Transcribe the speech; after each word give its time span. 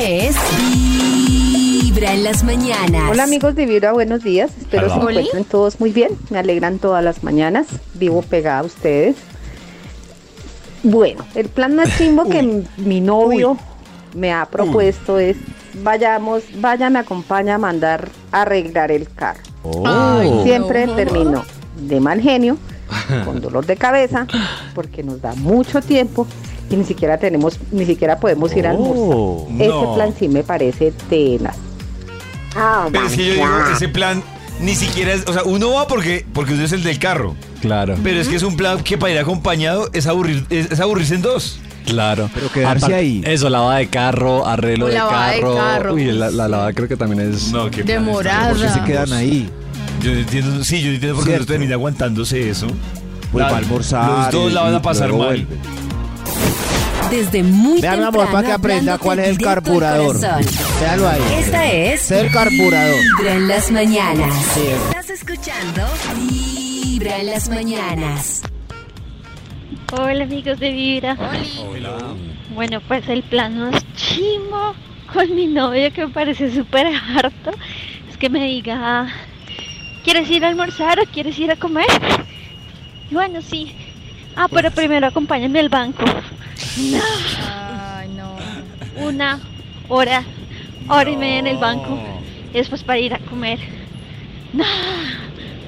es 0.00 0.34
Vibra 1.82 2.14
en 2.14 2.24
las 2.24 2.42
mañanas. 2.42 3.02
Hola 3.10 3.24
amigos 3.24 3.54
de 3.54 3.66
Vibra, 3.66 3.92
buenos 3.92 4.22
días. 4.22 4.50
Espero 4.58 4.86
Hola. 4.86 4.94
se 4.94 5.00
encuentren 5.00 5.44
todos 5.44 5.78
muy 5.78 5.92
bien. 5.92 6.16
Me 6.30 6.38
alegran 6.38 6.78
todas 6.78 7.04
las 7.04 7.22
mañanas. 7.22 7.66
Vivo 7.94 8.22
pegada 8.22 8.60
a 8.60 8.62
ustedes. 8.62 9.16
Bueno, 10.82 11.26
el 11.34 11.50
plan 11.50 11.76
más 11.76 11.94
chimbo 11.98 12.24
que 12.30 12.64
mi 12.78 13.02
novio 13.02 13.58
me 14.14 14.32
ha 14.32 14.46
propuesto 14.46 15.18
es 15.18 15.36
vayamos, 15.82 16.44
vaya, 16.56 16.88
me 16.88 17.00
acompaña 17.00 17.56
a 17.56 17.58
mandar 17.58 18.08
a 18.32 18.42
arreglar 18.42 18.90
el 18.90 19.12
carro. 19.12 19.42
Oh. 19.64 20.42
Siempre 20.44 20.86
termino 20.86 21.44
de 21.76 22.00
mal 22.00 22.22
genio, 22.22 22.56
con 23.26 23.42
dolor 23.42 23.66
de 23.66 23.76
cabeza, 23.76 24.26
porque 24.74 25.02
nos 25.02 25.20
da 25.20 25.34
mucho 25.34 25.82
tiempo 25.82 26.26
y 26.70 26.76
ni 26.76 26.84
siquiera 26.84 27.18
tenemos, 27.18 27.58
ni 27.72 27.84
siquiera 27.84 28.18
podemos 28.18 28.54
ir 28.56 28.66
a 28.66 28.70
almorzar. 28.70 29.16
Oh. 29.16 29.48
Ese 29.58 29.68
No. 29.68 29.94
plan 29.94 30.14
sí 30.18 30.28
me 30.28 30.42
parece 30.44 30.92
tenaz. 31.08 31.56
Pero 32.92 33.06
es 33.06 33.12
que 33.12 33.26
yo 33.26 33.32
digo, 33.34 33.46
ese 33.74 33.88
plan 33.88 34.22
ni 34.60 34.74
siquiera 34.74 35.12
es, 35.12 35.26
o 35.26 35.32
sea, 35.32 35.42
uno 35.44 35.72
va 35.72 35.86
porque, 35.86 36.24
porque 36.32 36.52
uno 36.54 36.64
es 36.64 36.72
el 36.72 36.82
del 36.82 36.98
carro. 36.98 37.34
Claro, 37.60 37.94
Pero 38.02 38.20
es 38.20 38.28
que 38.28 38.36
es 38.36 38.42
un 38.42 38.56
plan 38.56 38.82
que 38.82 38.96
para 38.98 39.12
ir 39.12 39.18
acompañado 39.18 39.90
es, 39.92 40.06
aburrir, 40.06 40.44
es, 40.50 40.70
es 40.72 40.80
aburrirse 40.80 41.14
en 41.14 41.22
dos. 41.22 41.60
claro. 41.86 42.30
Pero 42.34 42.50
quedarse 42.50 42.86
Aparte- 42.86 42.94
ahí. 42.94 43.22
Eso, 43.26 43.50
lavada 43.50 43.76
de 43.78 43.88
carro, 43.88 44.46
arreglo 44.46 44.86
de 44.86 44.94
lavada 44.94 45.30
de 45.32 45.40
carro. 45.40 45.54
carro. 45.56 45.94
Uy, 45.94 46.04
la, 46.12 46.30
la 46.30 46.48
lavada 46.48 46.72
creo 46.72 46.88
que 46.88 46.96
también 46.96 47.20
es. 47.32 47.52
No, 47.52 47.68
Demorada. 47.68 48.50
¿Por 48.50 48.60
qué 48.62 48.68
se 48.68 48.82
quedan 48.84 49.12
ahí? 49.12 49.48
Yo 50.02 50.12
no 50.12 50.18
entiendo, 50.20 50.64
sí, 50.64 50.80
yo 50.80 50.88
no 50.88 50.94
entiendo 50.94 51.16
por 51.18 51.26
qué 51.28 51.38
no 51.38 51.44
termina 51.46 51.74
aguantándose 51.74 52.48
eso. 52.48 52.66
Pues 53.32 53.44
La- 53.44 53.50
va 53.50 53.56
a 53.56 53.60
almorzar. 53.60 54.10
Los 54.10 54.30
dos 54.32 54.50
y- 54.50 54.54
la 54.54 54.62
van 54.62 54.74
a 54.74 54.82
pasar 54.82 55.08
mal. 55.10 55.18
vuelve. 55.18 55.46
Desde 57.10 57.42
muy 57.42 57.80
Vean, 57.80 57.96
temprano 57.96 58.22
amor, 58.22 58.32
para 58.32 58.46
que 58.46 58.52
aprenda 58.52 58.98
cuál 58.98 59.18
es 59.18 59.28
el 59.28 59.38
carburador. 59.38 60.16
Véalo 60.80 61.08
ahí. 61.08 61.20
Esta 61.38 61.70
es 61.72 62.00
Ser 62.02 62.30
carburador. 62.30 63.00
Vibra 63.18 63.34
en 63.34 63.48
las 63.48 63.70
mañanas. 63.70 64.34
Sí. 64.54 64.62
Estás 64.88 65.10
escuchando 65.10 65.82
Vibra 66.16 67.18
en 67.18 67.26
las 67.26 67.48
mañanas. 67.48 68.42
Hola 69.92 70.22
amigos 70.24 70.60
de 70.60 70.70
Vibra. 70.70 71.16
Bueno, 72.54 72.80
pues 72.86 73.08
el 73.08 73.24
plan 73.24 73.58
más 73.58 73.84
chimo 73.96 74.74
con 75.12 75.34
mi 75.34 75.48
novio 75.48 75.92
que 75.92 76.06
me 76.06 76.12
parece 76.12 76.54
súper 76.54 76.86
harto 76.86 77.50
es 78.08 78.16
que 78.16 78.28
me 78.28 78.44
diga, 78.44 79.08
¿quieres 80.04 80.30
ir 80.30 80.44
a 80.44 80.48
almorzar 80.48 81.00
o 81.00 81.06
quieres 81.06 81.36
ir 81.40 81.50
a 81.50 81.56
comer? 81.56 81.86
Y 83.10 83.14
bueno, 83.14 83.42
sí. 83.42 83.74
Ah, 84.36 84.46
pero 84.48 84.70
primero 84.70 85.08
acompáñame 85.08 85.58
al 85.58 85.68
banco. 85.68 86.04
Ay, 86.76 88.08
no. 88.10 88.36
Una 88.96 89.40
hora, 89.88 90.24
hora 90.88 91.10
y 91.10 91.16
media 91.16 91.38
en 91.38 91.46
el 91.46 91.58
banco. 91.58 91.98
Y 92.50 92.54
después 92.54 92.82
para 92.82 92.98
ir 92.98 93.14
a 93.14 93.18
comer. 93.18 93.58
No, 94.52 94.64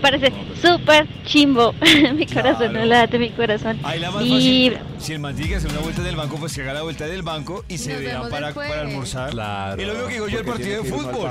parece 0.00 0.32
súper 0.60 1.06
chimbo. 1.24 1.74
mi 2.14 2.26
corazón 2.26 2.72
no 2.72 2.84
late, 2.84 3.18
mi 3.18 3.30
corazón. 3.30 3.78
Ahí 3.82 4.00
la 4.00 4.10
más 4.10 4.22
fácil. 4.22 4.78
Si 4.98 5.12
el 5.12 5.20
man 5.20 5.34
hacer 5.34 5.70
una 5.70 5.80
vuelta 5.80 6.00
en 6.00 6.08
el 6.08 6.16
banco, 6.16 6.36
pues 6.36 6.54
que 6.54 6.62
haga 6.62 6.74
la 6.74 6.82
vuelta 6.82 7.06
del 7.06 7.22
banco 7.22 7.64
y 7.68 7.78
se 7.78 7.92
Nos 7.92 8.00
vea 8.02 8.22
para, 8.28 8.46
después. 8.48 8.68
para 8.68 8.80
almorzar. 8.82 9.30
Claro. 9.30 9.80
Es 9.80 9.88
lo 9.88 9.94
mismo 9.94 10.08
que 10.08 10.14
digo 10.14 10.28
yo 10.28 10.38
el 10.40 10.44
partido 10.44 10.82
de 10.82 10.90
fútbol. 10.90 11.30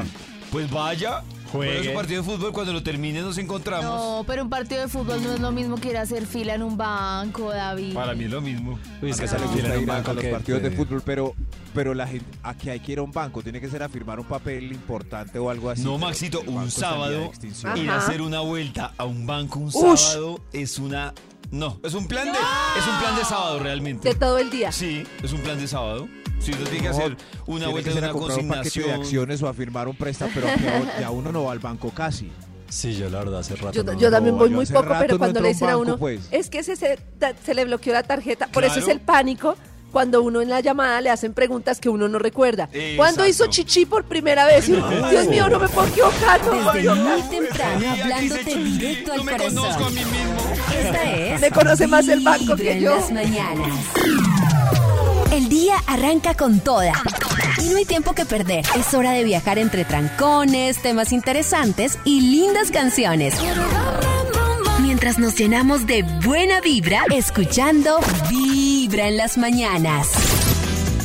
Pues 0.52 0.70
vaya, 0.70 1.24
juegue 1.52 1.74
Juegue. 1.74 1.90
su 1.90 1.96
partido 1.96 2.24
de 2.24 2.30
fútbol. 2.30 2.52
Cuando 2.54 2.74
lo 2.74 2.84
termine 2.84 3.22
nos 3.22 3.38
encontramos. 3.38 3.84
No, 3.86 4.24
pero 4.26 4.44
un 4.44 4.50
partido 4.50 4.82
de 4.82 4.88
fútbol 4.88 5.22
no 5.24 5.34
es 5.34 5.40
lo 5.40 5.52
mismo 5.52 5.78
que 5.78 5.90
ir 5.90 5.98
a 5.98 6.02
hacer 6.02 6.26
fila 6.26 6.56
en 6.56 6.64
un 6.64 6.78
banco, 6.78 7.52
David. 7.52 7.94
Para 7.94 8.14
mí 8.14 8.26
es 8.26 8.32
lo 8.32 8.42
mismo. 8.42 8.80
Uy, 9.02 9.10
es 9.12 9.18
que 9.20 9.26
A 9.26 9.28
se 9.28 9.40
le 9.40 9.46
gusta 9.46 9.74
un 9.74 9.82
ir 9.82 9.88
banco 9.88 10.12
a 10.12 10.14
los 10.14 10.24
que 10.24 10.32
partidos 10.32 10.62
de 10.64 10.72
fútbol, 10.72 11.02
pero, 11.06 11.36
pero 11.74 11.94
la 11.94 12.08
gente, 12.08 12.26
aquí 12.44 12.70
hay 12.70 12.80
que 12.80 12.94
ir 12.94 13.00
a 13.00 13.02
un 13.02 13.12
banco, 13.12 13.42
tiene 13.42 13.60
que 13.60 13.70
ser 13.70 13.84
a 13.84 13.90
firmar 13.90 14.20
un 14.20 14.26
papel 14.26 14.72
importante 14.72 15.40
o 15.40 15.50
algo 15.50 15.70
así. 15.70 15.84
No, 15.84 15.98
Maxito, 15.98 16.42
un 16.42 16.70
sábado 16.72 17.32
ir 17.76 17.90
a 17.90 17.98
hacer 17.98 18.22
una 18.22 18.40
vuelta 18.42 18.94
a 18.98 19.06
un 19.06 19.26
banco 19.26 19.60
un 19.60 19.68
Ush. 19.68 20.00
sábado 20.00 20.40
es 20.54 20.80
una 20.80 21.14
no, 21.52 21.80
es 21.84 21.94
un 21.94 22.08
plan 22.08 22.26
de 22.26 22.32
es 22.32 22.88
un 22.88 23.00
plan 23.00 23.16
de 23.18 23.26
sábado 23.26 23.60
realmente. 23.60 24.08
De 24.08 24.16
todo 24.16 24.38
el 24.38 24.50
día. 24.50 24.72
Sí, 24.72 25.04
es 25.22 25.34
un 25.34 25.42
plan 25.42 25.60
de 25.60 25.68
sábado. 25.68 26.08
Si 26.42 26.52
uno 26.52 26.64
tiene 26.64 26.82
que 26.82 26.88
hacer 26.88 27.16
una 27.46 27.58
Tiene 27.60 27.72
vuelta 27.72 27.92
de 27.92 27.98
una 28.00 28.12
comprar 28.12 28.40
un 28.40 28.48
paquete 28.48 28.80
de 28.80 28.86
consignación. 28.86 29.02
acciones 29.02 29.42
o 29.44 29.48
a 29.48 29.54
firmar 29.54 29.88
un 29.88 29.96
préstamo, 29.96 30.32
pero 30.34 30.48
ya 31.00 31.10
uno 31.12 31.32
no 31.32 31.44
va 31.46 31.52
al 31.52 31.60
banco 31.60 31.92
casi. 31.92 32.32
Sí, 32.70 32.96
yo 32.96 33.10
la 33.10 33.20
verdad 33.20 33.42
hace 33.42 33.56
rato. 33.58 33.72
Yo, 33.74 33.84
no- 33.84 33.94
yo 34.00 34.10
también 34.10 34.38
voy 34.38 34.50
yo 34.50 34.56
muy 34.56 34.66
poco, 34.66 34.94
pero 35.00 35.18
cuando 35.18 35.42
le 35.42 35.50
dicen 35.50 35.70
a 35.70 35.78
uno, 35.78 35.98
pues. 35.98 36.22
es 36.32 36.50
que 36.50 36.64
se, 36.64 36.76
se, 36.78 37.54
le 37.54 37.66
bloqueó 37.66 37.94
la 37.94 38.04
tarjeta, 38.04 38.48
por 38.48 38.64
eso 38.64 38.80
es 38.80 38.88
el 38.88 39.00
pánico. 39.02 39.56
Cuando 39.92 40.22
uno 40.22 40.42
en 40.42 40.48
la 40.50 40.62
llamada 40.62 41.02
le 41.02 41.10
hacen 41.10 41.34
preguntas 41.34 41.82
que 41.82 41.90
uno 41.90 42.08
no 42.08 42.18
recuerda. 42.18 42.70
¿Cuándo 42.96 43.28
hizo 43.28 43.44
Exacto. 43.44 43.52
chichi 43.52 43.86
por 43.86 44.06
primera 44.06 44.46
vez? 44.46 44.66
Dios 44.68 45.28
mío, 45.28 45.50
no 45.50 45.60
me 45.60 45.68
puedo 45.68 45.86
equivocar, 45.90 46.40
no 46.46 46.72
Desde 46.72 46.96
muy 46.96 47.22
temprano 47.24 47.92
hablándote 47.92 48.56
directo 48.56 49.12
al 49.12 49.18
no 49.18 49.24
me 49.26 49.32
conozco 49.38 49.60
a 49.68 49.74
corazón. 49.74 49.94
mí 49.94 50.00
mismo. 50.06 50.54
Esta 50.82 51.04
es 51.14 51.42
Me 51.42 51.52
conoce 51.52 51.88
más 51.88 52.08
el 52.08 52.22
banco 52.22 52.56
que 52.56 52.72
en 52.72 52.80
yo. 52.80 52.96
las 52.96 53.12
mañanas. 53.12 53.68
El 55.32 55.48
día 55.48 55.76
arranca 55.88 56.34
con 56.34 56.60
toda. 56.60 56.92
Y 57.64 57.70
no 57.70 57.78
hay 57.78 57.86
tiempo 57.86 58.14
que 58.14 58.26
perder. 58.26 58.66
Es 58.76 58.94
hora 58.94 59.12
de 59.12 59.24
viajar 59.24 59.60
entre 59.60 59.86
trancones, 59.86 60.82
temas 60.82 61.14
interesantes 61.14 61.98
y 62.04 62.20
lindas 62.20 62.70
canciones. 62.70 63.36
Mientras 64.82 65.20
nos 65.20 65.38
llenamos 65.38 65.88
de 65.88 66.04
buena 66.26 66.60
vibra, 66.60 67.04
escuchando 67.16 68.00
Vibra 68.30 69.08
en 69.08 69.16
las 69.16 69.38
mañanas. 69.38 70.10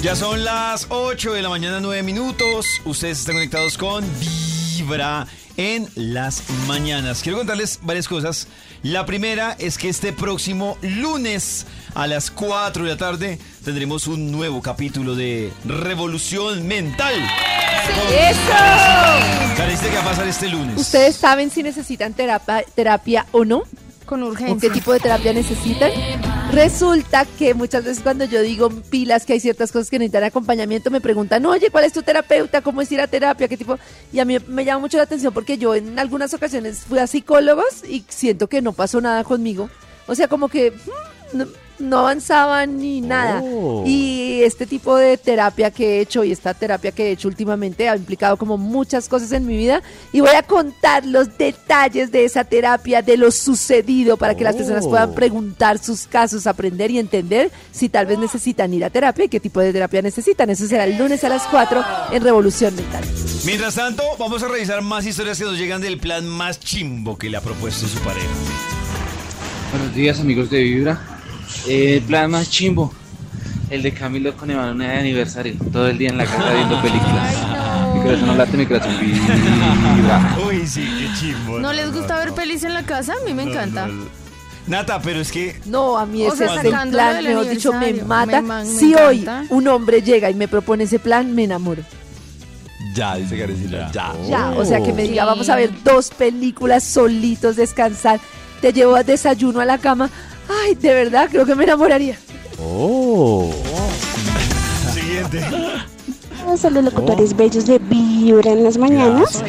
Ya 0.02 0.16
son 0.16 0.44
las 0.44 0.86
8 0.88 1.32
de 1.32 1.42
la 1.42 1.48
mañana, 1.48 1.78
9 1.78 2.02
minutos. 2.02 2.66
Ustedes 2.84 3.20
están 3.20 3.36
conectados 3.36 3.78
con 3.78 4.04
Vibra 4.18 5.28
en 5.56 5.88
las 5.94 6.42
mañanas. 6.66 7.22
Quiero 7.22 7.38
contarles 7.38 7.80
varias 7.82 8.08
cosas. 8.08 8.48
La 8.82 9.06
primera 9.06 9.56
es 9.58 9.78
que 9.78 9.88
este 9.88 10.12
próximo 10.12 10.76
lunes 10.82 11.66
a 11.94 12.06
las 12.06 12.30
4 12.30 12.84
de 12.84 12.90
la 12.90 12.96
tarde 12.96 13.38
tendremos 13.64 14.06
un 14.06 14.30
nuevo 14.30 14.60
capítulo 14.62 15.14
de 15.14 15.52
Revolución 15.64 16.66
Mental. 16.66 17.14
¡Eso! 18.10 19.56
Cariste, 19.56 19.88
¿qué 19.88 19.94
va 19.96 20.02
a 20.02 20.04
pasar 20.04 20.26
este 20.28 20.48
lunes? 20.48 20.76
¿Ustedes 20.78 21.16
saben 21.16 21.50
si 21.50 21.62
necesitan 21.62 22.12
terapia, 22.14 22.62
terapia 22.74 23.26
o 23.32 23.44
no? 23.44 23.62
Con 24.04 24.22
¿O 24.22 24.26
urgencia. 24.26 24.56
qué 24.60 24.70
tipo 24.70 24.92
de 24.92 25.00
terapia 25.00 25.32
necesitan? 25.32 25.90
Resulta 26.56 27.26
que 27.38 27.52
muchas 27.52 27.84
veces 27.84 28.02
cuando 28.02 28.24
yo 28.24 28.40
digo 28.40 28.70
pilas 28.88 29.26
que 29.26 29.34
hay 29.34 29.40
ciertas 29.40 29.70
cosas 29.70 29.90
que 29.90 29.98
necesitan 29.98 30.24
acompañamiento, 30.24 30.90
me 30.90 31.02
preguntan, 31.02 31.44
oye, 31.44 31.68
¿cuál 31.68 31.84
es 31.84 31.92
tu 31.92 32.00
terapeuta? 32.02 32.62
¿Cómo 32.62 32.80
es 32.80 32.90
ir 32.90 32.98
a 33.02 33.06
terapia? 33.06 33.46
¿Qué 33.46 33.58
tipo? 33.58 33.78
Y 34.10 34.20
a 34.20 34.24
mí 34.24 34.38
me 34.48 34.64
llama 34.64 34.80
mucho 34.80 34.96
la 34.96 35.02
atención 35.02 35.34
porque 35.34 35.58
yo 35.58 35.74
en 35.74 35.98
algunas 35.98 36.32
ocasiones 36.32 36.78
fui 36.78 36.98
a 36.98 37.06
psicólogos 37.06 37.84
y 37.86 38.06
siento 38.08 38.48
que 38.48 38.62
no 38.62 38.72
pasó 38.72 39.02
nada 39.02 39.22
conmigo. 39.22 39.68
O 40.06 40.14
sea, 40.14 40.28
como 40.28 40.48
que 40.48 40.70
mm, 40.70 41.36
no, 41.36 41.46
no 41.78 41.98
avanzaban 41.98 42.78
ni 42.78 43.02
nada. 43.02 43.42
Oh. 43.44 43.84
Y 43.86 44.25
este 44.42 44.66
tipo 44.66 44.96
de 44.96 45.16
terapia 45.16 45.70
que 45.70 45.96
he 45.96 46.00
hecho 46.00 46.24
y 46.24 46.32
esta 46.32 46.54
terapia 46.54 46.92
que 46.92 47.08
he 47.08 47.10
hecho 47.12 47.28
últimamente 47.28 47.88
ha 47.88 47.96
implicado 47.96 48.36
como 48.36 48.56
muchas 48.58 49.08
cosas 49.08 49.32
en 49.32 49.46
mi 49.46 49.56
vida 49.56 49.82
y 50.12 50.20
voy 50.20 50.34
a 50.36 50.42
contar 50.42 51.04
los 51.06 51.36
detalles 51.38 52.10
de 52.12 52.24
esa 52.24 52.44
terapia, 52.44 53.02
de 53.02 53.16
lo 53.16 53.30
sucedido 53.30 54.16
para 54.16 54.36
que 54.36 54.44
las 54.44 54.56
personas 54.56 54.84
Oh. 54.84 54.90
puedan 54.90 55.14
preguntar 55.14 55.78
sus 55.78 56.06
casos, 56.06 56.46
aprender 56.46 56.90
y 56.90 56.98
entender 56.98 57.50
si 57.72 57.88
tal 57.88 58.06
vez 58.06 58.18
necesitan 58.18 58.72
ir 58.74 58.84
a 58.84 58.90
terapia 58.90 59.24
y 59.24 59.28
qué 59.28 59.40
tipo 59.40 59.60
de 59.60 59.72
terapia 59.72 60.02
necesitan. 60.02 60.50
Eso 60.50 60.66
será 60.66 60.84
el 60.84 60.96
lunes 60.98 61.24
a 61.24 61.28
las 61.28 61.42
4 61.44 61.84
en 62.12 62.22
Revolución 62.22 62.74
Mental. 62.76 63.04
Mientras 63.44 63.74
tanto, 63.74 64.02
vamos 64.18 64.42
a 64.42 64.48
revisar 64.48 64.82
más 64.82 65.06
historias 65.06 65.38
que 65.38 65.44
nos 65.44 65.58
llegan 65.58 65.80
del 65.80 65.98
plan 65.98 66.26
más 66.26 66.58
chimbo 66.60 67.16
que 67.16 67.30
le 67.30 67.36
ha 67.36 67.40
propuesto 67.40 67.86
su 67.86 67.98
pareja. 68.00 68.26
Buenos 69.72 69.94
días 69.94 70.20
amigos 70.20 70.50
de 70.50 70.62
Vibra. 70.62 71.00
El 71.68 72.02
plan 72.02 72.30
más 72.30 72.50
chimbo. 72.50 72.92
El 73.70 73.82
de 73.82 73.92
Camilo 73.92 74.36
con 74.36 74.50
Emanuel 74.50 74.78
de 74.78 74.96
aniversario. 74.98 75.54
Todo 75.72 75.88
el 75.88 75.98
día 75.98 76.10
en 76.10 76.18
la 76.18 76.24
casa 76.24 76.52
viendo 76.52 76.80
películas. 76.80 77.34
Mi 77.94 78.00
corazón 78.02 78.26
no 78.28 78.34
late, 78.36 78.56
mi 78.56 78.66
corazón 78.66 78.92
vibra. 79.00 80.36
Uy, 80.46 80.66
sí, 80.66 80.82
qué 80.98 81.08
chimbo. 81.18 81.58
¿No 81.58 81.72
les 81.72 81.92
gusta 81.92 82.16
ver 82.18 82.32
pelis 82.32 82.62
en 82.62 82.74
la 82.74 82.84
casa? 82.84 83.14
A 83.20 83.24
mí 83.24 83.34
me 83.34 83.42
encanta. 83.42 83.88
Nata, 84.68 85.00
pero 85.00 85.20
es 85.20 85.30
que 85.30 85.60
No, 85.64 85.96
a 85.96 86.06
mí 86.06 86.24
O 86.24 86.28
ese 86.28 86.38
sea, 86.46 86.54
es 86.56 86.64
el 86.64 86.70
plan, 86.90 86.90
mejor 87.24 87.48
dicho, 87.48 87.72
me 87.72 87.92
mata. 88.02 88.40
Me 88.40 88.48
ma- 88.48 88.64
me 88.64 88.66
si 88.66 88.94
hoy 88.94 89.20
encanta. 89.20 89.54
un 89.54 89.68
hombre 89.68 90.02
llega 90.02 90.28
y 90.30 90.34
me 90.34 90.48
propone 90.48 90.84
ese 90.84 90.98
plan, 90.98 91.34
me 91.34 91.44
enamoro. 91.44 91.82
Ya, 92.94 93.14
dice 93.16 93.38
Karencita, 93.38 93.90
ya. 93.92 94.12
Ya, 94.28 94.50
o 94.50 94.64
sea 94.64 94.82
que 94.82 94.92
me 94.92 95.02
diga, 95.02 95.22
Sí. 95.22 95.26
vamos 95.26 95.48
a 95.50 95.56
ver 95.56 95.70
dos 95.84 96.10
películas 96.10 96.82
solitos, 96.82 97.56
descansar, 97.56 98.18
te 98.60 98.72
llevo 98.72 98.96
a 98.96 99.02
desayuno 99.04 99.60
a 99.60 99.64
la 99.64 99.78
cama. 99.78 100.08
Ay, 100.64 100.74
de 100.76 100.94
verdad, 100.94 101.28
creo 101.30 101.44
que 101.46 101.54
me 101.54 101.64
enamoraría. 101.64 102.16
Oh. 102.58 103.50
siguiente. 104.94 105.44
Todos 106.44 106.72
los 106.72 106.84
locutores 106.84 107.36
bellos 107.36 107.66
de 107.66 107.78
Vibra 107.78 108.52
en 108.52 108.64
las 108.64 108.78
mañanas. 108.78 109.42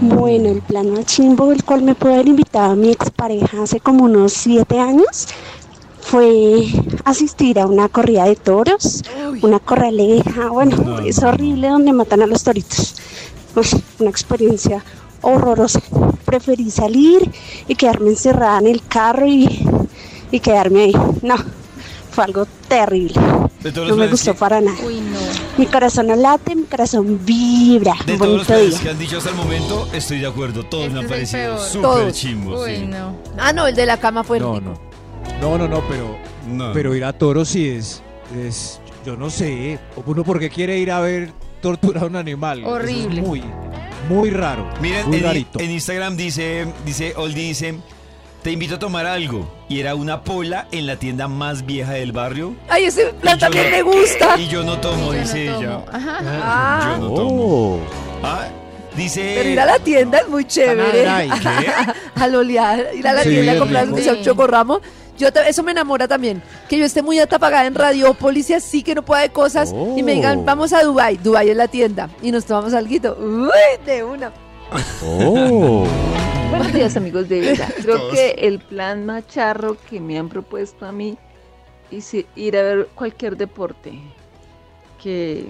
Bueno, 0.00 0.50
el 0.50 0.62
plan 0.62 0.90
más 0.90 1.06
chimbo, 1.06 1.52
el 1.52 1.64
cual 1.64 1.82
me 1.82 1.94
puede 1.94 2.14
haber 2.14 2.28
invitado 2.28 2.72
a 2.72 2.76
mi 2.76 2.90
expareja 2.90 3.62
hace 3.62 3.80
como 3.80 4.04
unos 4.04 4.32
siete 4.32 4.78
años, 4.78 5.28
fue 6.00 6.66
asistir 7.04 7.58
a 7.58 7.66
una 7.66 7.88
corrida 7.88 8.24
de 8.24 8.36
toros, 8.36 9.02
una 9.42 9.58
corraleja, 9.58 10.50
bueno, 10.50 11.00
es 11.00 11.22
horrible 11.22 11.68
donde 11.68 11.92
matan 11.92 12.22
a 12.22 12.26
los 12.26 12.44
toritos. 12.44 12.94
Una 13.98 14.10
experiencia 14.10 14.84
horrorosa. 15.22 15.80
Preferí 16.24 16.70
salir 16.70 17.30
y 17.66 17.74
quedarme 17.74 18.10
encerrada 18.10 18.58
en 18.58 18.66
el 18.66 18.86
carro 18.86 19.26
y, 19.26 19.66
y 20.30 20.40
quedarme 20.40 20.84
ahí. 20.84 20.96
No, 21.22 21.36
fue 22.16 22.24
algo 22.24 22.46
terrible. 22.66 23.20
De 23.62 23.70
todos 23.72 23.88
los 23.88 23.96
No 23.96 24.04
me 24.04 24.10
gustó 24.10 24.32
que- 24.32 24.38
para 24.38 24.60
nada. 24.60 24.76
Uy, 24.84 25.00
no. 25.00 25.18
Mi 25.58 25.66
corazón 25.66 26.06
no 26.08 26.16
late, 26.16 26.54
mi 26.56 26.62
corazón 26.64 27.20
vibra. 27.24 27.94
De 28.06 28.16
todos 28.16 28.20
los 28.20 28.28
bonito 28.28 28.46
planes 28.46 28.70
día. 28.70 28.80
que 28.80 28.88
han 28.90 28.98
dicho 28.98 29.18
hasta 29.18 29.30
el 29.30 29.36
momento, 29.36 29.88
estoy 29.92 30.18
de 30.20 30.26
acuerdo. 30.26 30.64
Todos 30.64 30.90
me 30.90 30.98
han 31.00 31.04
Este 31.04 31.22
es 31.22 31.34
el 31.34 31.40
parecido 31.50 31.82
súper 31.92 32.12
chimbos. 32.12 32.60
Uy, 32.66 32.76
sí. 32.76 32.86
no. 32.86 33.16
Ah, 33.38 33.52
no, 33.52 33.66
el 33.66 33.74
de 33.76 33.86
la 33.86 33.98
cama 33.98 34.24
fue 34.24 34.40
No, 34.40 34.54
rico. 34.58 34.72
no. 34.72 34.86
No, 35.40 35.58
no, 35.58 35.68
no, 35.68 35.82
pero, 35.88 36.16
No. 36.48 36.72
pero 36.72 36.94
ir 36.94 37.04
a 37.04 37.12
toros 37.12 37.48
sí 37.48 37.68
es, 37.68 38.02
es, 38.36 38.80
yo 39.04 39.16
no 39.16 39.28
sé, 39.30 39.78
uno 40.06 40.24
porque 40.24 40.48
quiere 40.50 40.78
ir 40.78 40.90
a 40.90 41.00
ver 41.00 41.32
torturar 41.60 42.04
a 42.04 42.06
un 42.06 42.16
animal. 42.16 42.60
Eso 42.60 42.68
es 42.68 42.74
Horrible. 42.74 43.20
muy, 43.22 43.42
muy 44.08 44.30
raro. 44.30 44.66
Miren, 44.80 45.06
muy 45.08 45.18
en, 45.18 45.22
rarito. 45.24 45.60
en 45.60 45.70
Instagram 45.70 46.16
dice, 46.16 46.66
dice, 46.86 47.12
Oldie 47.16 47.48
dice, 47.48 47.74
te 48.46 48.52
invito 48.52 48.76
a 48.76 48.78
tomar 48.78 49.06
algo. 49.06 49.44
Y 49.68 49.80
era 49.80 49.96
una 49.96 50.22
pola 50.22 50.68
en 50.70 50.86
la 50.86 50.94
tienda 50.94 51.26
más 51.26 51.66
vieja 51.66 51.94
del 51.94 52.12
barrio. 52.12 52.54
Ay, 52.68 52.84
ese 52.84 53.06
plan 53.06 53.36
también 53.40 53.64
no- 53.72 53.76
me 53.76 53.82
gusta. 53.82 54.38
Y 54.38 54.46
yo 54.46 54.62
no 54.62 54.78
tomo, 54.78 55.06
Yo 55.06 55.12
no 55.14 55.18
dice 55.18 55.46
tomo. 55.46 55.58
ella. 55.58 55.80
Ajá. 55.92 56.18
Ah, 56.44 56.92
Yo 56.96 57.08
no 57.08 57.14
tomo. 57.14 57.74
Oh. 57.74 57.78
Ah, 58.22 58.46
dice... 58.96 59.32
pero 59.36 59.48
ir 59.50 59.58
a 59.58 59.66
la 59.66 59.80
tienda 59.80 60.18
es 60.18 60.28
muy 60.28 60.44
chévere. 60.44 61.08
Ay, 61.08 61.28
Al 62.14 62.36
olear, 62.36 62.86
ir 62.94 63.08
a 63.08 63.14
la 63.14 63.24
Sí, 63.24 63.30
tienda 63.30 63.50
a 63.54 63.58
comprar 63.58 63.88
rico. 63.88 64.10
un 64.12 64.22
chocorramo. 64.22 64.80
Yo 65.18 65.26
eso 65.26 65.64
me 65.64 65.72
enamora 65.72 66.06
también. 66.06 66.40
Que 66.68 66.78
yo 66.78 66.84
esté 66.84 67.02
muy 67.02 67.18
atapagada 67.18 67.66
en 67.66 67.74
Radiópolis 67.74 68.48
y 68.50 68.54
así 68.54 68.84
que 68.84 68.94
no 68.94 69.04
pueda 69.04 69.22
de 69.22 69.30
cosas. 69.30 69.74
Y 69.96 70.04
me 70.04 70.12
digan, 70.12 70.38
Oh. 70.38 70.44
vamos 70.44 70.72
a 70.72 70.84
Dubai 70.84 71.16
Dubai 71.16 71.50
es 71.50 71.56
la 71.56 71.66
tienda. 71.66 72.10
Y 72.22 72.30
nos 72.30 72.44
tomamos 72.44 72.74
algo. 72.74 72.94
Uy, 72.94 73.50
de 73.84 74.04
una. 74.04 74.30
Oh. 75.04 75.84
Buenos 76.56 76.72
días 76.72 76.96
amigos 76.96 77.28
de 77.28 77.40
vida. 77.40 77.68
Creo 77.82 77.98
Todos. 77.98 78.14
que 78.14 78.30
el 78.30 78.60
plan 78.60 79.04
más 79.04 79.26
charro 79.28 79.76
que 79.88 80.00
me 80.00 80.18
han 80.18 80.28
propuesto 80.28 80.86
a 80.86 80.92
mí 80.92 81.18
es 81.90 82.14
ir 82.14 82.56
a 82.56 82.62
ver 82.62 82.88
cualquier 82.94 83.36
deporte. 83.36 83.98
Que 85.02 85.46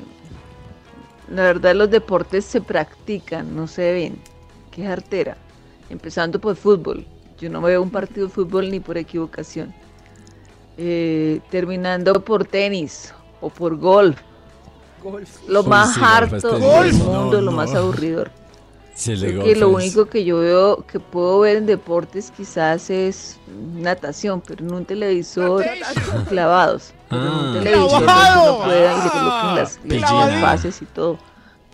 la 1.31 1.43
verdad 1.43 1.75
los 1.77 1.91
deportes 1.91 2.45
se 2.45 2.61
practican, 2.61 3.55
no 3.55 3.67
se 3.69 3.93
ven. 3.93 4.19
Qué 4.73 4.87
artera. 4.87 5.37
Empezando 5.91 6.41
por 6.41 6.57
fútbol. 6.57 7.07
Yo 7.39 7.51
no 7.51 7.61
veo 7.61 7.83
un 7.83 7.91
partido 7.91 8.27
de 8.27 8.33
fútbol 8.33 8.71
ni 8.71 8.81
por 8.81 8.99
equivocación. 8.99 9.73
Eh, 10.77 11.41
terminando 11.51 12.23
por 12.25 12.45
tenis 12.47 13.15
o 13.41 13.49
por 13.49 13.77
golf. 13.77 14.21
Lo 15.47 15.63
Uy, 15.63 15.69
más 15.69 15.95
sí, 15.95 16.01
golf 16.01 16.13
harto 16.13 16.37
es 16.57 16.93
del 16.93 16.95
mundo, 16.95 17.37
No, 17.37 17.43
lo 17.43 17.51
no. 17.53 17.53
más 17.53 17.75
aburridor. 17.75 18.31
Creo 19.05 19.33
golf 19.37 19.45
que 19.45 19.57
lo 19.57 19.69
único 19.69 20.07
que 20.07 20.25
yo 20.25 20.39
veo, 20.41 20.87
que 20.87 20.99
puedo 21.01 21.41
ver 21.41 21.57
en 21.59 21.67
deportes 21.67 22.33
quizás 22.35 22.89
es 22.91 23.39
natación, 23.75 24.41
pero 24.41 24.65
en 24.65 24.73
un 24.73 24.85
televisor 24.87 25.65
clavados. 26.29 26.93
Pero 27.11 27.23
en 27.23 27.29
un 27.33 27.57
Ah. 27.57 27.61
televisor 27.63 28.07
donde 28.07 28.41
uno 28.43 28.65
pueda 28.65 28.93
y 28.93 29.05
le 29.05 29.11
coloquen 29.11 30.01
las, 30.01 30.41
bases 30.43 30.83
y 30.83 30.87
todo. 30.87 31.19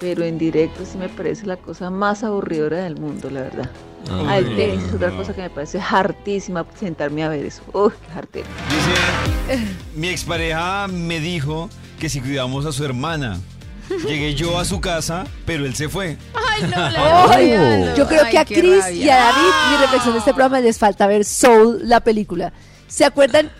Pero 0.00 0.24
en 0.24 0.36
directo 0.36 0.84
sí 0.84 0.98
me 0.98 1.08
parece 1.08 1.46
la 1.46 1.56
cosa 1.56 1.88
más 1.90 2.24
aburridora 2.24 2.78
del 2.78 2.96
mundo, 2.96 3.30
la 3.30 3.42
verdad. 3.42 3.70
Ah, 4.10 4.24
Ah, 4.26 4.38
el 4.38 4.48
Ay, 4.48 4.56
tenis 4.56 4.82
es 4.88 4.94
otra 4.94 5.10
no. 5.10 5.16
cosa 5.18 5.32
que 5.32 5.42
me 5.42 5.50
parece 5.50 5.78
hartísima 5.80 6.66
sentarme 6.78 7.22
a 7.22 7.28
ver 7.28 7.44
eso. 7.46 7.62
Uy, 7.72 7.92
qué 8.12 8.18
hartera. 8.18 8.48
Dice, 8.68 9.64
mi 9.94 10.08
expareja 10.08 10.88
me 10.88 11.20
dijo 11.20 11.70
que 12.00 12.08
si 12.08 12.20
cuidamos 12.20 12.66
a 12.66 12.72
su 12.72 12.84
hermana. 12.84 13.38
Llegué 14.06 14.34
yo 14.34 14.58
a 14.58 14.64
su 14.64 14.80
casa, 14.80 15.24
pero 15.44 15.66
él 15.66 15.74
se 15.74 15.88
fue. 15.88 16.16
Ay, 16.34 16.62
no, 16.62 16.90
la 16.90 17.26
rabia, 17.26 17.94
Yo 17.94 18.06
creo 18.06 18.24
ay, 18.24 18.30
que 18.30 18.38
a 18.38 18.44
Chris 18.44 18.84
rabia. 18.84 19.04
y 19.04 19.08
a 19.10 19.16
David, 19.16 19.70
mi 19.70 19.76
reflexión 19.78 20.12
de 20.14 20.18
este 20.20 20.32
programa 20.32 20.60
les 20.60 20.78
falta 20.78 21.06
ver 21.06 21.24
Soul, 21.24 21.80
la 21.84 22.00
película. 22.00 22.52
¿Se 22.88 23.04
acuerdan 23.04 23.50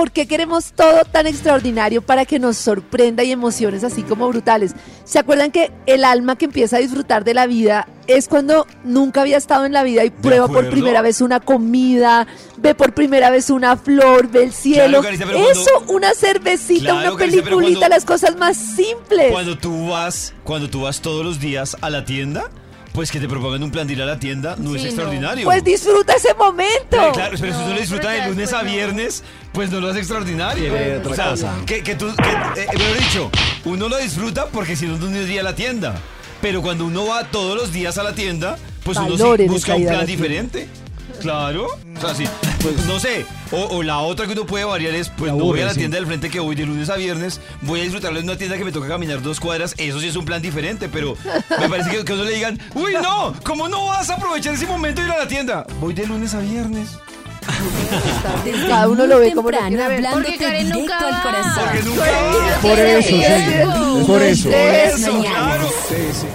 por 0.00 0.12
qué 0.12 0.26
queremos 0.26 0.72
todo 0.72 1.04
tan 1.04 1.26
extraordinario 1.26 2.00
para 2.00 2.24
que 2.24 2.38
nos 2.38 2.56
sorprenda 2.56 3.22
y 3.22 3.32
emociones 3.32 3.84
así 3.84 4.02
como 4.02 4.26
brutales? 4.28 4.72
¿Se 5.04 5.18
acuerdan 5.18 5.50
que 5.50 5.70
el 5.84 6.04
alma 6.04 6.36
que 6.36 6.46
empieza 6.46 6.78
a 6.78 6.80
disfrutar 6.80 7.22
de 7.22 7.34
la 7.34 7.46
vida 7.46 7.86
es 8.06 8.26
cuando 8.26 8.66
nunca 8.82 9.20
había 9.20 9.36
estado 9.36 9.66
en 9.66 9.74
la 9.74 9.82
vida 9.82 10.02
y 10.06 10.08
prueba 10.08 10.48
por 10.48 10.70
primera 10.70 11.02
vez 11.02 11.20
una 11.20 11.38
comida, 11.40 12.26
ve 12.56 12.74
por 12.74 12.94
primera 12.94 13.28
vez 13.28 13.50
una 13.50 13.76
flor, 13.76 14.28
ve 14.28 14.44
el 14.44 14.52
cielo? 14.54 15.02
Carita, 15.02 15.26
pero 15.26 15.38
cuando- 15.38 15.60
Eso, 15.60 15.70
una 15.88 16.14
cervecita, 16.14 16.92
Claro, 16.92 17.10
una 17.10 17.18
Carita, 17.18 17.42
peliculita, 17.42 17.78
cuando- 17.80 17.94
las 17.94 18.04
cosas 18.06 18.36
más 18.36 18.56
simples. 18.56 19.30
Cuando 19.32 19.58
tú 19.58 19.88
vas, 19.90 20.32
cuando 20.44 20.70
tú 20.70 20.80
vas 20.80 21.02
todos 21.02 21.22
los 21.26 21.40
días 21.40 21.76
a 21.82 21.90
la 21.90 22.06
tienda, 22.06 22.48
pues 22.92 23.10
que 23.10 23.20
te 23.20 23.28
propongan 23.28 23.62
un 23.62 23.70
plan 23.70 23.86
de 23.86 23.92
ir 23.94 24.02
a 24.02 24.06
la 24.06 24.18
tienda 24.18 24.56
no 24.58 24.74
es 24.74 24.82
Sí, 24.82 24.82
no. 24.82 24.86
extraordinario. 24.94 25.44
Pues 25.44 25.62
disfruta 25.64 26.14
ese 26.14 26.34
momento. 26.34 27.12
Claro, 27.12 27.36
pero 27.40 27.52
si 27.52 27.58
No, 27.58 27.64
uno 27.64 27.74
lo 27.74 27.80
disfruta 27.80 28.08
pero 28.08 28.22
de 28.24 28.28
lunes 28.30 28.52
a 28.52 28.62
viernes, 28.62 29.22
pues 29.52 29.70
no 29.70 29.80
lo 29.80 29.88
hace 29.88 29.98
extraordinario. 30.00 30.72
Otra 30.98 31.12
o 31.12 31.14
sea, 31.14 31.30
cosa. 31.30 31.54
que, 31.66 31.82
que 31.82 31.94
tú, 31.94 32.06
que, 32.16 32.60
eh, 32.62 32.66
mejor 32.76 32.98
dicho, 32.98 33.30
uno 33.64 33.88
lo 33.88 33.96
disfruta 33.98 34.46
porque 34.46 34.74
si 34.76 34.86
no, 34.86 34.96
no 34.96 35.16
iría 35.20 35.40
a 35.40 35.44
la 35.44 35.54
tienda. 35.54 35.94
Pero 36.42 36.62
cuando 36.62 36.86
uno 36.86 37.06
va 37.06 37.24
todos 37.24 37.56
los 37.56 37.72
días 37.72 37.98
a 37.98 38.02
la 38.02 38.14
tienda, 38.14 38.56
pues 38.82 38.96
uno 38.98 39.16
sí 39.36 39.46
busca 39.46 39.74
un 39.74 39.86
plan 39.86 40.06
diferente. 40.06 40.68
Claro. 41.20 41.66
O 41.96 42.00
sea, 42.00 42.14
sí. 42.14 42.24
Pues 42.62 42.84
no 42.86 42.98
sé. 43.00 43.24
O, 43.52 43.76
o 43.76 43.82
la 43.82 43.98
otra 43.98 44.26
que 44.26 44.32
uno 44.32 44.46
puede 44.46 44.64
variar 44.64 44.94
es, 44.94 45.08
pues 45.10 45.32
no 45.32 45.38
voy 45.44 45.60
a 45.60 45.66
la 45.66 45.72
sí. 45.72 45.78
tienda 45.80 45.96
del 45.96 46.06
frente 46.06 46.30
que 46.30 46.40
voy 46.40 46.54
de 46.56 46.66
lunes 46.66 46.88
a 46.90 46.96
viernes, 46.96 47.40
voy 47.62 47.80
a 47.80 47.82
disfrutarlo 47.82 48.18
en 48.18 48.24
una 48.24 48.36
tienda 48.36 48.56
que 48.56 48.64
me 48.64 48.72
toca 48.72 48.88
caminar 48.88 49.22
dos 49.22 49.40
cuadras. 49.40 49.74
Eso 49.78 50.00
sí 50.00 50.08
es 50.08 50.16
un 50.16 50.24
plan 50.24 50.40
diferente, 50.42 50.88
pero 50.88 51.16
me 51.60 51.68
parece 51.68 51.90
que, 51.90 52.04
que 52.04 52.12
a 52.12 52.14
uno 52.14 52.24
le 52.24 52.32
digan, 52.34 52.58
uy, 52.74 52.94
no, 53.02 53.34
¿cómo 53.44 53.68
no 53.68 53.86
vas 53.86 54.08
a 54.10 54.14
aprovechar 54.14 54.54
ese 54.54 54.66
momento 54.66 55.00
de 55.00 55.08
ir 55.08 55.12
a 55.14 55.18
la 55.18 55.28
tienda? 55.28 55.66
Voy 55.80 55.94
de 55.94 56.06
lunes 56.06 56.34
a 56.34 56.40
viernes. 56.40 56.90
Desde 58.44 58.68
Cada 58.68 58.86
uno 58.88 59.00
muy 59.00 59.08
lo 59.08 59.18
ve 59.18 59.32
como 59.34 59.50
lo 59.50 59.56
temprano, 59.58 59.76
quiere 59.76 59.88
ver. 59.88 59.96
hablándote 60.06 60.24
Porque 60.32 60.44
Karen 60.44 60.66
directo 60.66 60.78
nunca 60.80 60.98
al 60.98 61.12
va. 61.14 61.22
corazón. 61.22 61.64
Porque 61.64 61.82
nunca 61.82 62.02
va. 62.02 62.60
Por 62.62 62.78
eso, 62.78 63.08
sí. 63.08 63.22
Eso. 63.24 64.06
Por 64.06 64.22
eso. 64.22 64.50
Eso. 64.50 65.12
Mañanas. 65.12 65.32
claro. 65.34 65.68
Sí, 65.88 65.94
sí. 66.20 66.26